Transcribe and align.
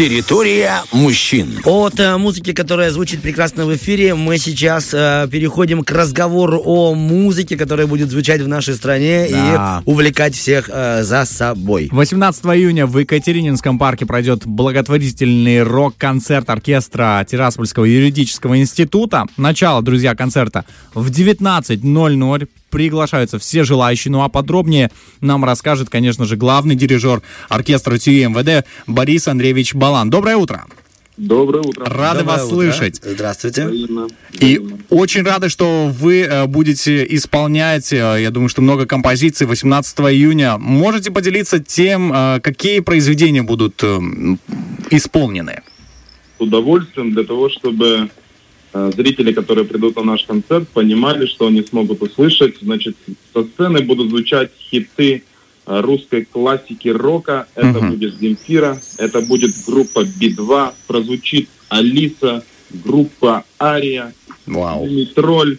Территория 0.00 0.82
мужчин. 0.92 1.58
От 1.62 2.00
э, 2.00 2.16
музыки, 2.16 2.54
которая 2.54 2.90
звучит 2.90 3.20
прекрасно 3.20 3.66
в 3.66 3.76
эфире, 3.76 4.14
мы 4.14 4.38
сейчас 4.38 4.94
э, 4.94 5.28
переходим 5.30 5.84
к 5.84 5.90
разговору 5.90 6.58
о 6.64 6.94
музыке, 6.94 7.54
которая 7.58 7.86
будет 7.86 8.08
звучать 8.08 8.40
в 8.40 8.48
нашей 8.48 8.76
стране 8.76 9.28
Да. 9.30 9.82
и 9.84 9.90
увлекать 9.90 10.34
всех 10.34 10.70
э, 10.72 11.02
за 11.02 11.26
собой. 11.26 11.90
18 11.92 12.42
июня 12.46 12.86
в 12.86 12.96
Екатерининском 12.98 13.78
парке 13.78 14.06
пройдет 14.06 14.46
благотворительный 14.46 15.62
рок-концерт 15.62 16.48
оркестра 16.48 17.22
Тираспольского 17.30 17.84
юридического 17.84 18.58
института. 18.58 19.26
Начало, 19.36 19.82
друзья, 19.82 20.14
концерта 20.14 20.64
в 20.94 21.10
19.00. 21.10 22.48
Приглашаются 22.70 23.38
все 23.38 23.64
желающие. 23.64 24.10
Ну 24.12 24.22
а 24.22 24.28
подробнее 24.28 24.90
нам 25.20 25.44
расскажет, 25.44 25.90
конечно 25.90 26.24
же, 26.24 26.36
главный 26.36 26.74
дирижер 26.74 27.22
оркестра 27.48 27.98
ТЮ 27.98 28.30
МВД 28.30 28.66
Борис 28.86 29.28
Андреевич 29.28 29.74
Балан. 29.74 30.08
Доброе 30.10 30.36
утро. 30.36 30.66
Доброе 31.16 31.60
утро. 31.62 31.84
Рады 31.84 32.20
Доброе 32.20 32.36
вас 32.38 32.44
утро. 32.46 32.54
слышать. 32.54 33.00
Здравствуйте. 33.04 33.66
Взаимно. 33.66 34.06
И 34.32 34.56
Взаимно. 34.56 34.78
очень 34.88 35.22
рады, 35.22 35.50
что 35.50 35.92
вы 35.94 36.22
э, 36.22 36.46
будете 36.46 37.04
исполнять, 37.14 37.92
э, 37.92 37.96
я 38.22 38.30
думаю, 38.30 38.48
что 38.48 38.62
много 38.62 38.86
композиций 38.86 39.46
18 39.46 40.00
июня. 40.00 40.56
Можете 40.56 41.10
поделиться 41.10 41.58
тем, 41.62 42.10
э, 42.10 42.40
какие 42.40 42.80
произведения 42.80 43.42
будут 43.42 43.84
исполнены? 44.88 45.60
С 46.38 46.40
удовольствием 46.42 47.12
для 47.12 47.24
того, 47.24 47.50
чтобы 47.50 48.08
зрители, 48.72 49.32
которые 49.32 49.64
придут 49.64 49.96
на 49.96 50.02
наш 50.04 50.24
концерт, 50.24 50.68
понимали, 50.68 51.26
что 51.26 51.46
они 51.48 51.62
смогут 51.62 52.02
услышать. 52.02 52.56
Значит, 52.62 52.96
со 53.32 53.42
сцены 53.44 53.80
будут 53.82 54.10
звучать 54.10 54.50
хиты 54.58 55.22
э, 55.66 55.80
русской 55.80 56.24
классики 56.24 56.88
рока. 56.88 57.46
Это 57.54 57.66
Мгм. 57.80 57.90
будет 57.90 58.18
Земфира, 58.18 58.80
это 58.98 59.20
будет 59.20 59.50
группа 59.66 60.04
Би-2, 60.04 60.72
прозвучит 60.86 61.48
Алиса, 61.68 62.44
группа 62.70 63.44
Ария, 63.60 64.12
Вау. 64.46 64.88
Тролль 65.14 65.58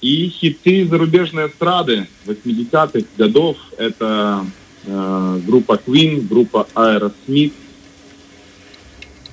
и 0.00 0.28
хиты 0.28 0.86
зарубежной 0.86 1.46
эстрады 1.48 2.06
80-х 2.26 3.06
годов. 3.16 3.56
Это 3.78 4.44
э, 4.84 5.40
группа 5.46 5.80
Queen, 5.86 6.26
группа 6.28 6.66
Aerosmith. 6.74 7.52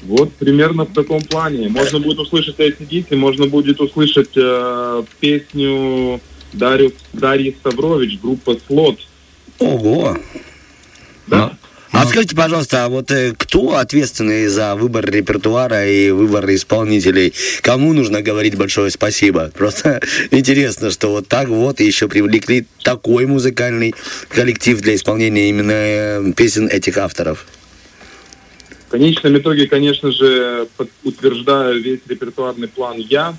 Вот 0.02 0.34
примерно 0.34 0.86
в 0.86 0.94
таком 0.94 1.22
плане. 1.22 1.70
Можно 1.70 2.00
будет 2.00 2.20
услышать 2.20 2.58
ACDC, 2.58 3.16
можно 3.16 3.48
будет 3.48 3.82
услышать 3.82 4.32
э, 4.36 5.04
песню 5.20 6.22
Дарью, 6.54 6.94
Дарьи 7.14 7.56
Ставрович, 7.60 8.20
группа 8.22 8.58
Слот. 8.68 9.00
Ого. 9.60 10.18
Да? 11.28 11.58
А 11.92 12.06
скажите, 12.06 12.36
пожалуйста, 12.36 12.86
а 12.86 12.90
вот 12.90 13.12
э, 13.12 13.34
кто 13.38 13.76
ответственный 13.78 14.48
за 14.48 14.76
выбор 14.76 15.10
репертуара 15.10 15.88
и 15.88 16.12
выбор 16.12 16.50
исполнителей? 16.54 17.34
Кому 17.62 17.94
нужно 17.94 18.22
говорить 18.22 18.56
большое 18.56 18.92
спасибо? 18.92 19.52
Просто 19.54 20.00
интересно, 20.32 20.92
что 20.92 21.10
вот 21.10 21.28
так 21.28 21.50
вот 21.50 21.80
еще 21.80 22.08
привлекли 22.08 22.66
такой 22.84 23.26
музыкальный 23.26 23.96
коллектив 24.30 24.80
для 24.82 24.96
исполнения 24.96 25.50
именно 25.50 25.74
э, 25.74 26.34
песен 26.36 26.68
этих 26.68 26.98
авторов. 26.98 27.46
В 28.90 28.92
конечном 28.92 29.38
итоге, 29.38 29.68
конечно 29.68 30.12
же, 30.12 30.68
утверждаю 31.04 31.80
весь 31.80 32.00
репертуарный 32.08 32.68
план 32.68 32.98
я. 32.98 33.38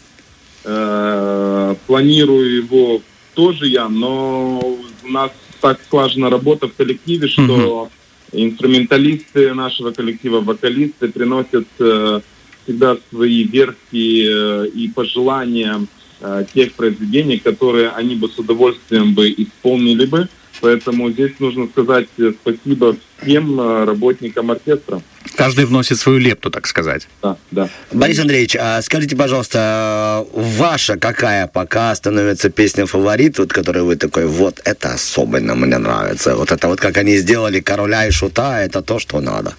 Э, 0.62 1.74
планирую 1.88 2.54
его 2.54 3.02
тоже 3.34 3.66
я, 3.66 3.88
но 3.88 4.60
у 4.60 5.08
нас 5.08 5.32
так 5.60 5.80
слажена 5.90 6.30
работа 6.30 6.68
в 6.68 6.74
коллективе, 6.74 7.26
что 7.26 7.90
инструменталисты 8.30 9.52
нашего 9.52 9.90
коллектива, 9.90 10.40
вокалисты 10.40 11.08
приносят 11.08 11.66
э, 11.80 12.20
всегда 12.62 12.96
свои 13.10 13.42
версии 13.42 14.28
э, 14.28 14.68
и 14.68 14.86
пожелания 14.86 15.84
э, 16.20 16.44
тех 16.54 16.74
произведений, 16.74 17.38
которые 17.38 17.88
они 17.88 18.14
бы 18.14 18.28
с 18.28 18.38
удовольствием 18.38 19.14
бы 19.14 19.28
исполнили 19.30 20.06
бы. 20.06 20.28
Поэтому 20.60 21.10
здесь 21.10 21.32
нужно 21.38 21.66
сказать 21.68 22.08
э, 22.18 22.32
спасибо 22.40 22.96
всем 23.22 23.60
э, 23.60 23.84
работникам 23.84 24.50
оркестра. 24.50 25.02
Каждый 25.36 25.64
вносит 25.64 25.98
свою 25.98 26.18
лепту, 26.18 26.50
так 26.50 26.66
сказать. 26.66 27.08
Да, 27.22 27.36
да. 27.50 27.68
Борис 27.92 28.18
Андреевич, 28.18 28.56
а 28.56 28.82
скажите, 28.82 29.16
пожалуйста, 29.16 30.26
ваша 30.34 30.98
какая 30.98 31.46
пока 31.46 31.94
становится 31.94 32.50
песня 32.50 32.86
фаворит, 32.86 33.38
вот 33.38 33.52
которую 33.52 33.86
вы 33.86 33.96
такой, 33.96 34.26
вот 34.26 34.60
это 34.64 34.94
особенно 34.94 35.54
мне 35.54 35.78
нравится, 35.78 36.36
вот 36.36 36.52
это 36.52 36.68
вот 36.68 36.80
как 36.80 36.96
они 36.98 37.16
сделали 37.16 37.60
короля 37.60 38.06
и 38.06 38.10
шута, 38.10 38.60
это 38.60 38.82
то, 38.82 38.98
что 38.98 39.20
надо. 39.20 39.54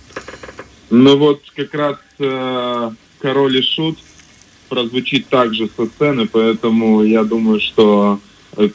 Ну 0.92 1.18
вот 1.18 1.42
как 1.56 1.74
раз 1.74 1.98
э, 2.20 2.92
Король 3.22 3.58
и 3.58 3.62
Шут 3.62 3.98
прозвучит 4.70 5.28
также 5.28 5.70
со 5.76 5.86
сцены, 5.86 6.28
поэтому 6.28 7.04
я 7.04 7.24
думаю, 7.24 7.60
что 7.60 8.20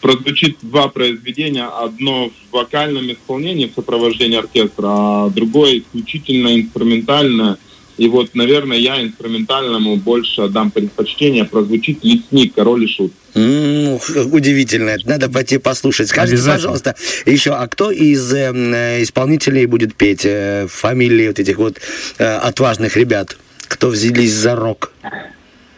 прозвучит 0.00 0.58
два 0.62 0.88
произведения. 0.88 1.64
Одно 1.66 2.30
в 2.30 2.52
вокальном 2.52 3.12
исполнении 3.12 3.66
в 3.66 3.74
сопровождении 3.74 4.38
оркестра, 4.38 4.86
а 4.88 5.30
другое 5.30 5.78
исключительно 5.78 6.58
инструментально. 6.60 7.58
И 7.98 8.08
вот, 8.08 8.34
наверное, 8.34 8.76
я 8.76 9.02
инструментальному 9.02 9.96
больше 9.96 10.42
отдам 10.42 10.70
предпочтение. 10.70 11.44
Прозвучит 11.44 12.04
«Лесник», 12.04 12.54
«Король 12.54 12.84
и 12.84 12.88
Шут». 12.88 13.12
М, 13.34 13.98
удивительно, 14.32 14.90
это 14.90 15.08
надо 15.08 15.30
пойти 15.30 15.58
послушать. 15.58 16.08
Скажите, 16.08 16.42
пожалуйста, 16.46 16.94
еще, 17.24 17.52
а 17.52 17.66
кто 17.68 17.90
из 17.90 18.32
э, 18.32 18.52
э, 18.52 19.02
исполнителей 19.02 19.66
будет 19.66 19.94
петь 19.94 20.24
э, 20.24 20.66
фамилии 20.68 21.28
вот 21.28 21.38
этих 21.38 21.56
вот 21.56 21.78
э, 22.18 22.24
отважных 22.24 22.96
ребят, 22.96 23.36
кто 23.68 23.88
взялись 23.88 24.32
за 24.32 24.56
рок? 24.56 24.92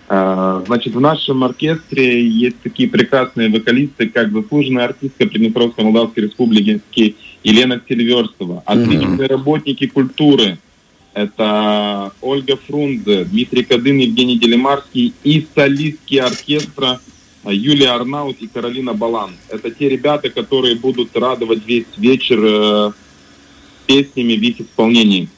А, 0.09 0.63
Значит, 0.67 0.95
в 0.95 1.01
нашем 1.01 1.45
оркестре 1.45 2.27
есть 2.27 2.61
такие 2.63 2.89
прекрасные 2.89 3.51
вокалисты, 3.51 4.09
как 4.09 4.33
заслуженная 4.33 4.87
артистка 4.87 5.27
Приднестровской 5.27 5.85
Молдавской 5.85 6.25
Республики 6.25 7.15
Елена 7.45 7.81
Сильверстова, 7.87 8.63
отличные 8.65 9.29
работники 9.29 9.87
культуры. 9.87 10.59
Это 11.15 12.13
Ольга 12.21 12.57
Фрунзе, 12.57 13.25
Дмитрий 13.25 13.65
Кадын, 13.65 13.99
Евгений 13.99 14.39
Делимарский 14.39 15.13
и 15.25 15.47
солистки 15.55 16.17
оркестра 16.17 17.01
Юлия 17.45 17.91
Арнаут 17.91 18.39
и 18.41 18.47
Каролина 18.47 18.95
Балан. 18.95 19.33
Это 19.49 19.71
те 19.71 19.89
ребята, 19.89 20.31
которые 20.31 20.77
будут 20.77 21.17
радовать 21.17 21.67
весь 21.67 21.87
вечер 21.97 22.39
э, 22.43 22.93
песнями 23.87 24.35
в 24.35 24.43
их 24.43 24.61
исполнении. 24.61 25.29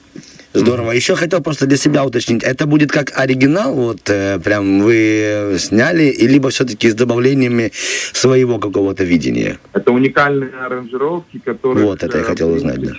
Здорово. 0.53 0.91
Еще 0.93 1.15
хотел 1.15 1.41
просто 1.41 1.67
для 1.67 1.77
себя 1.77 2.05
уточнить, 2.05 2.43
это 2.43 2.67
будет 2.67 2.91
как 2.91 3.13
оригинал, 3.17 3.75
вот 3.75 4.11
э, 4.11 4.41
прям 4.41 4.81
вы 4.81 5.57
сняли, 5.59 6.15
либо 6.21 6.51
все-таки 6.51 6.91
с 6.91 6.95
добавлениями 6.95 7.71
своего 8.13 8.59
какого-то 8.59 9.05
видения? 9.05 9.59
Это 9.73 9.93
уникальные 9.93 10.51
аранжировки, 10.51 11.39
которые... 11.39 11.87
Вот 11.87 12.03
это 12.03 12.19
я 12.19 12.25
хотел 12.25 12.51
узнать, 12.53 12.81
да. 12.81 12.95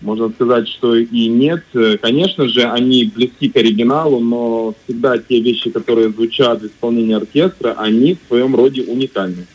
Можно 0.00 0.30
сказать, 0.30 0.68
что 0.68 0.96
и 0.96 1.28
нет. 1.28 1.62
Конечно 2.00 2.48
же, 2.48 2.62
они 2.62 3.10
близки 3.14 3.48
к 3.48 3.56
оригиналу, 3.56 4.20
но 4.20 4.74
всегда 4.84 5.18
те 5.18 5.40
вещи, 5.40 5.70
которые 5.70 6.10
звучат 6.10 6.62
в 6.62 6.66
исполнении 6.66 7.14
оркестра, 7.14 7.74
они 7.78 8.14
в 8.14 8.28
своем 8.28 8.54
роде 8.54 8.82
уникальны. 8.82 9.46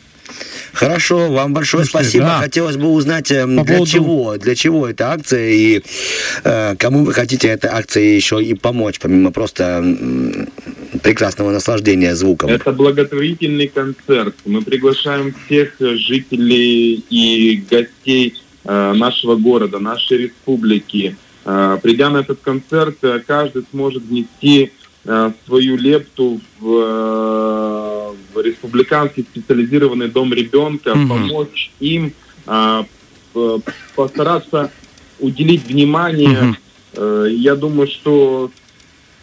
Хорошо, 0.72 1.30
вам 1.30 1.52
большое 1.54 1.84
Слушайте, 1.84 2.08
спасибо. 2.10 2.24
да. 2.26 2.38
Хотелось 2.40 2.76
бы 2.76 2.88
узнать, 2.88 3.30
э, 3.30 3.42
По 3.42 3.48
для 3.64 3.64
поводу- 3.64 3.86
чего, 3.90 4.36
для 4.38 4.54
чего 4.54 4.88
эта 4.88 5.12
акция 5.12 5.50
и 5.50 5.82
э, 6.44 6.76
кому 6.76 7.04
вы 7.04 7.12
хотите 7.12 7.48
этой 7.48 7.70
акцией 7.70 8.14
еще 8.16 8.42
и 8.42 8.54
помочь, 8.54 8.98
помимо 9.00 9.30
просто 9.32 9.64
м, 9.82 10.48
прекрасного 11.02 11.50
наслаждения 11.50 12.14
звуком. 12.14 12.50
Это 12.50 12.72
благотворительный 12.72 13.68
концерт. 13.68 14.34
Мы 14.44 14.62
приглашаем 14.62 15.34
всех 15.46 15.80
э, 15.80 15.96
жителей 15.96 17.04
и 17.10 17.62
гостей 17.70 18.34
э, 18.64 18.92
нашего 18.94 19.36
города, 19.36 19.78
нашей 19.78 20.18
республики. 20.18 21.16
Э, 21.44 21.78
Придя 21.82 22.10
на 22.10 22.18
этот 22.18 22.40
концерт, 22.40 22.96
э, 23.02 23.20
каждый 23.26 23.64
сможет 23.70 24.02
внести 24.04 24.70
э, 25.06 25.32
свою 25.46 25.76
лепту 25.78 26.40
в, 26.60 26.66
э, 26.66 26.68
в 26.68 27.79
республиканский 28.42 29.22
специализированный 29.24 30.08
дом 30.08 30.32
ребенка, 30.32 30.94
Мгм. 30.94 31.08
помочь 31.08 31.70
им 31.80 32.12
п- 33.32 33.58
постараться 33.94 34.70
уделить 35.18 35.66
внимание. 35.66 36.56
Э, 36.94 37.26
Я 37.30 37.54
думаю, 37.56 37.86
что 37.88 38.50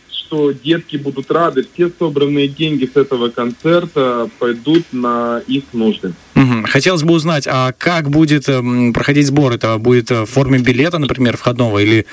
что 0.10 0.52
детки 0.52 0.98
будут 0.98 1.32
рады. 1.32 1.66
Все 1.74 1.90
собранные 1.98 2.50
деньги 2.50 2.90
с 2.94 2.98
этого 2.98 3.30
концерта 3.30 4.30
пойдут 4.40 4.84
на 4.92 5.42
их 5.48 5.64
нужды. 5.72 6.14
Мгм. 6.36 6.64
Хотелось 6.66 7.04
бы 7.04 7.14
узнать, 7.14 7.48
а 7.50 7.72
как 7.72 8.10
будет 8.10 8.50
эм, 8.50 8.92
проходить 8.94 9.28
сбор? 9.28 9.54
Это 9.54 9.78
будет 9.78 10.10
в 10.12 10.26
форме 10.26 10.60
билета, 10.60 10.98
например, 11.00 11.38
входного, 11.38 11.80
или 11.80 12.06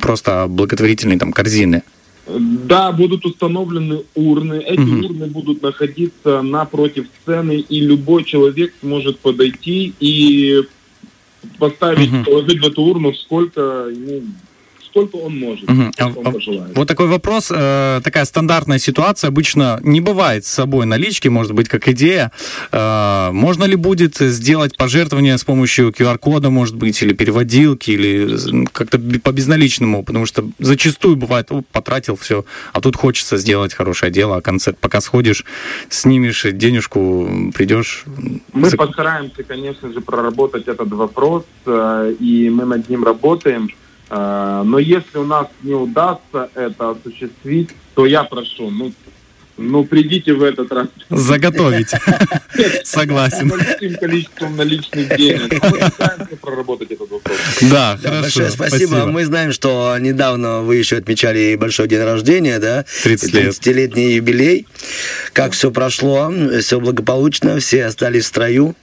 просто 0.00 0.46
благотворительной 0.48 1.18
там 1.18 1.30
корзины? 1.32 1.82
Да, 2.28 2.92
будут 2.92 3.24
установлены 3.24 4.02
урны. 4.14 4.60
Эти 4.60 4.80
Мгм. 4.80 5.04
урны 5.04 5.26
будут 5.26 5.62
находиться 5.62 6.42
напротив 6.42 7.06
сцены, 7.22 7.56
и 7.58 7.80
любой 7.80 8.24
человек 8.24 8.74
сможет 8.80 9.18
подойти 9.20 9.94
и 9.98 10.62
поставить, 11.58 12.10
Мгм. 12.12 12.24
положить 12.24 12.60
в 12.60 12.66
эту 12.66 12.82
урну 12.82 13.14
сколько 13.14 13.60
ему 13.90 14.22
сколько 14.90 15.16
он 15.16 15.38
может, 15.38 15.68
Мгм. 15.68 15.92
сколько 15.92 16.18
А- 16.18 16.20
он 16.20 16.26
а- 16.26 16.30
пожелает. 16.32 16.76
Вот 16.76 16.88
такой 16.88 17.06
вопрос, 17.06 17.50
э, 17.54 18.00
такая 18.02 18.24
стандартная 18.24 18.78
ситуация, 18.78 19.28
обычно 19.28 19.80
не 19.82 20.00
бывает 20.00 20.44
с 20.44 20.48
собой 20.48 20.86
налички, 20.86 21.28
может 21.28 21.52
быть, 21.52 21.68
как 21.68 21.88
идея. 21.88 22.32
Э, 22.72 23.30
можно 23.32 23.64
ли 23.64 23.76
будет 23.76 24.16
сделать 24.16 24.76
пожертвование 24.76 25.36
с 25.38 25.44
помощью 25.44 25.92
QR-кода, 25.92 26.50
может 26.50 26.76
быть, 26.76 27.02
или 27.02 27.12
переводилки, 27.12 27.90
или 27.90 28.66
как-то 28.72 28.98
по 29.22 29.32
безналичному, 29.32 30.02
потому 30.04 30.26
что 30.26 30.44
зачастую 30.58 31.16
бывает, 31.16 31.50
«О, 31.50 31.62
потратил 31.72 32.16
все, 32.16 32.44
а 32.72 32.80
тут 32.80 32.96
хочется 32.96 33.36
сделать 33.36 33.74
хорошее 33.74 34.10
дело, 34.12 34.36
а 34.36 34.40
концерт, 34.40 34.78
пока 34.80 35.00
сходишь, 35.00 35.44
снимешь 35.88 36.44
денежку, 36.52 37.52
придешь. 37.54 38.04
Мы 38.52 38.70
постараемся, 38.70 39.42
конечно 39.42 39.92
же, 39.92 40.00
проработать 40.00 40.68
этот 40.68 40.90
вопрос, 40.92 41.44
э, 41.66 42.14
и 42.20 42.50
мы 42.50 42.64
над 42.64 42.88
ним 42.88 43.04
работаем. 43.04 43.68
Э, 44.10 44.62
Но 44.64 44.78
если 44.78 45.18
у 45.18 45.24
нас 45.24 45.46
не 45.62 45.74
удастся 45.74 46.50
это 46.54 46.90
осуществить, 46.90 47.70
то 47.94 48.06
я 48.06 48.24
прошу, 48.24 48.70
ну, 48.70 48.92
ну 49.56 49.84
придите 49.84 50.32
в 50.32 50.42
этот 50.42 50.70
раз 50.72 50.86
Заготовить. 51.10 51.90
Согласен. 52.84 53.48
с 53.48 53.52
большим 53.52 53.96
количеством 53.96 54.56
наличных 54.56 55.16
денег. 55.16 55.62
Мы 56.30 56.36
проработать 56.36 56.92
этот 56.92 57.10
вопрос. 57.10 57.36
Да, 57.62 57.98
хорошо. 58.00 58.20
большое 58.22 58.50
спасибо. 58.50 59.06
Мы 59.06 59.24
знаем, 59.24 59.52
что 59.52 59.96
недавно 59.98 60.60
вы 60.60 60.76
еще 60.76 60.96
отмечали 60.96 61.56
большой 61.56 61.88
день 61.88 62.02
рождения, 62.02 62.58
да? 62.58 62.84
30 63.02 63.34
лет. 63.34 63.54
30-летний 63.54 64.12
юбилей. 64.14 64.66
Как 65.32 65.52
все 65.52 65.70
прошло? 65.70 66.32
Все 66.60 66.78
благополучно? 66.80 67.58
Все 67.58 67.86
остались 67.86 68.24
в 68.24 68.28
строю? 68.28 68.74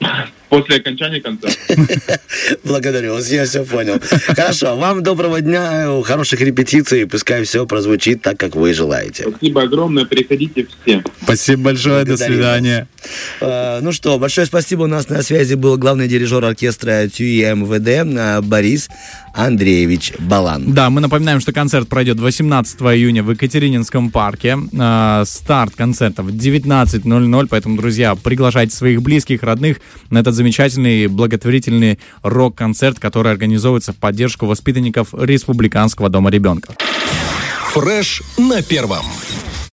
После 0.48 0.76
окончания 0.76 1.20
концерта. 1.20 1.58
Благодарю 2.64 3.14
вас, 3.14 3.30
я 3.30 3.44
все 3.44 3.64
понял. 3.64 4.00
Хорошо, 4.26 4.76
вам 4.76 5.02
доброго 5.02 5.40
дня, 5.40 6.02
хороших 6.04 6.40
репетиций, 6.40 7.06
пускай 7.06 7.44
все 7.44 7.66
прозвучит 7.66 8.22
так, 8.22 8.38
как 8.38 8.56
вы 8.56 8.72
желаете. 8.72 9.24
Спасибо 9.28 9.62
огромное, 9.62 10.04
приходите 10.06 10.66
все. 10.82 11.02
Спасибо 11.22 11.64
большое, 11.64 12.04
до 12.04 12.16
свидания. 12.16 12.88
Э, 13.40 13.80
Ну 13.82 13.92
что, 13.92 14.18
большое 14.18 14.46
спасибо. 14.46 14.82
У 14.82 14.86
нас 14.86 15.08
на 15.08 15.22
связи 15.22 15.54
был 15.54 15.76
главный 15.76 16.08
дирижер 16.08 16.44
оркестра 16.44 17.08
ТЮИ 17.08 17.54
МВД 17.54 17.88
э, 17.88 18.40
Борис 18.40 18.88
Андреевич 19.34 20.14
Балан. 20.18 20.72
Да, 20.72 20.90
мы 20.90 21.00
напоминаем, 21.00 21.40
что 21.40 21.52
концерт 21.52 21.88
пройдет 21.88 22.18
18 22.18 22.80
июня 22.80 23.22
в 23.22 23.30
Екатерининском 23.30 24.10
парке. 24.10 24.56
Э, 24.72 25.24
Старт 25.26 25.74
концерта 25.76 26.22
в 26.22 26.28
19.00, 26.30 27.46
поэтому, 27.50 27.76
друзья, 27.76 28.14
приглашайте 28.14 28.74
своих 28.74 29.02
близких, 29.02 29.42
родных 29.42 29.78
на 30.10 30.18
этот 30.18 30.37
замечательный 30.38 31.08
благотворительный 31.08 31.98
рок-концерт, 32.22 32.98
который 32.98 33.30
организовывается 33.30 33.92
в 33.92 33.96
поддержку 33.96 34.46
воспитанников 34.46 35.08
Республиканского 35.12 36.08
дома 36.08 36.30
ребенка. 36.30 36.74
Фреш 37.72 38.22
на 38.38 38.62
первом. 38.62 39.04